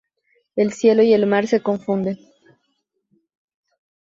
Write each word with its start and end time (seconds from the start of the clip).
El 0.55 0.73
cielo 0.73 1.03
y 1.03 1.13
el 1.13 1.27
mar 1.27 1.45
se 1.45 1.61
confunden. 1.61 2.17